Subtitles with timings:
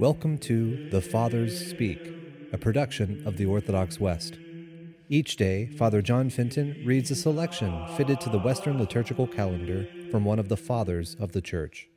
[0.00, 2.00] Welcome to The Fathers Speak,
[2.54, 4.38] a production of the Orthodox West.
[5.10, 10.24] Each day, Father John Fenton reads a selection fitted to the Western liturgical calendar from
[10.24, 11.90] one of the Fathers of the Church.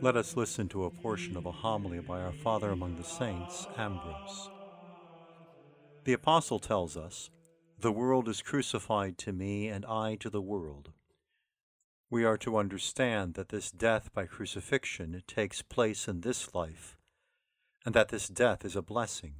[0.00, 3.66] Let us listen to a portion of a homily by our Father among the Saints,
[3.76, 4.50] Ambrose.
[6.04, 7.28] The Apostle tells us,
[7.80, 10.92] The world is crucified to me, and I to the world.
[12.10, 16.96] We are to understand that this death by crucifixion takes place in this life,
[17.84, 19.34] and that this death is a blessing.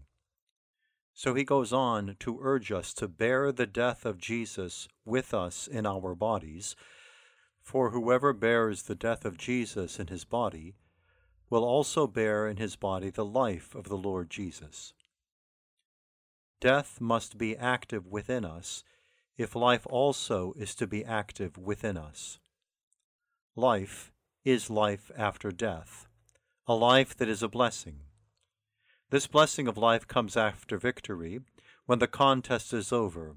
[1.15, 5.67] So he goes on to urge us to bear the death of Jesus with us
[5.67, 6.77] in our bodies,
[7.63, 10.77] for whoever bears the death of Jesus in his body
[11.51, 14.93] will also bear in his body the life of the Lord Jesus.
[16.61, 18.85] Death must be active within us
[19.39, 22.39] if life also is to be active within us.
[23.59, 24.13] Life
[24.45, 26.07] is life after death,
[26.69, 28.03] a life that is a blessing.
[29.11, 31.41] This blessing of life comes after victory,
[31.85, 33.35] when the contest is over,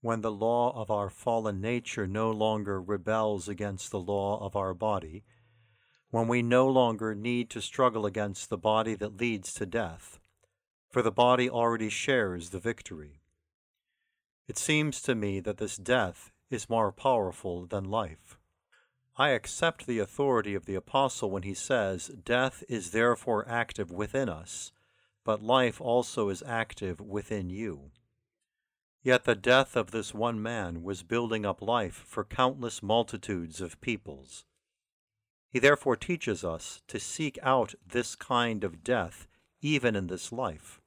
[0.00, 4.72] when the law of our fallen nature no longer rebels against the law of our
[4.72, 5.22] body,
[6.08, 10.18] when we no longer need to struggle against the body that leads to death,
[10.90, 13.20] for the body already shares the victory.
[14.48, 18.38] It seems to me that this death is more powerful than life.
[19.16, 24.30] I accept the authority of the Apostle when he says, Death is therefore active within
[24.30, 24.72] us,
[25.22, 27.90] but life also is active within you.
[29.02, 33.80] Yet the death of this one man was building up life for countless multitudes of
[33.80, 34.46] peoples.
[35.50, 39.26] He therefore teaches us to seek out this kind of death
[39.60, 40.80] even in this life,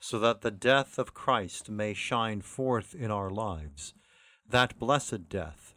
[0.00, 3.92] so that the death of Christ may shine forth in our lives,
[4.48, 5.71] that blessed death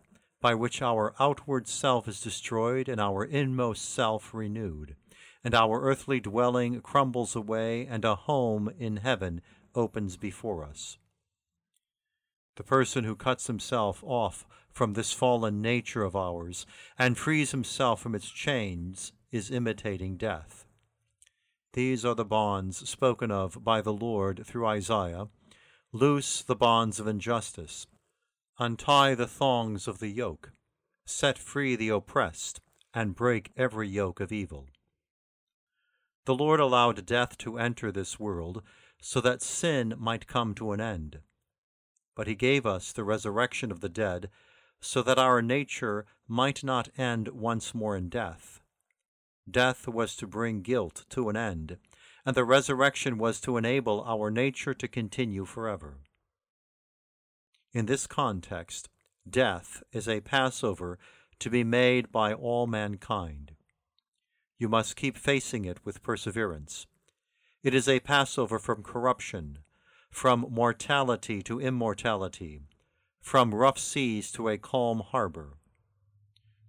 [0.45, 4.95] by which our outward self is destroyed and our inmost self renewed,
[5.43, 9.41] and our earthly dwelling crumbles away, and a home in heaven
[9.73, 10.99] opens before us.
[12.57, 17.99] The person who cuts himself off from this fallen nature of ours and frees himself
[17.99, 20.67] from its chains is imitating death.
[21.73, 25.27] These are the bonds spoken of by the Lord through Isaiah
[25.91, 27.87] Loose the bonds of injustice
[28.57, 30.53] Untie the thongs of the yoke,
[31.05, 32.61] set free the oppressed,
[32.93, 34.69] and break every yoke of evil.
[36.23, 38.63] The Lord allowed death to enter this world
[39.01, 41.19] so that sin might come to an end.
[42.15, 44.29] But he gave us the resurrection of the dead
[44.79, 48.61] so that our nature might not end once more in death.
[49.51, 51.77] Death was to bring guilt to an end,
[52.25, 55.97] and the resurrection was to enable our nature to continue forever.
[57.75, 58.87] In this context,
[59.29, 60.97] death is a Passover
[61.39, 63.51] to be made by all mankind.
[64.57, 66.87] You must keep facing it with perseverance.
[67.63, 69.57] It is a Passover from corruption,
[70.09, 72.61] from mortality to immortality,
[73.19, 75.57] from rough seas to a calm harbor.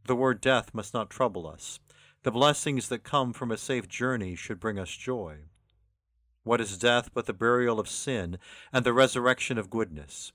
[0.09, 1.79] The word death must not trouble us.
[2.25, 5.45] The blessings that come from a safe journey should bring us joy.
[6.43, 8.41] What is death but the burial of sin
[8.73, 10.33] and the resurrection of goodness?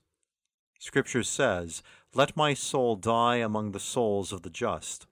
[0.82, 1.80] Scripture says,
[2.12, 5.06] Let my soul die among the souls of the just.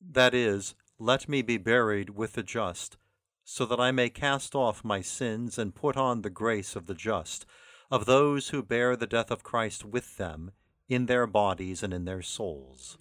[0.00, 2.96] That is, let me be buried with the just,
[3.44, 6.94] so that I may cast off my sins and put on the grace of the
[6.94, 7.44] just,
[7.90, 10.52] of those who bear the death of Christ with them,
[10.88, 12.96] in their bodies and in their souls.